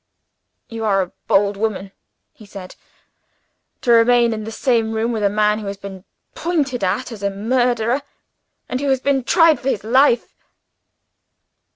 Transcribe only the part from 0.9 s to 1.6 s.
a bold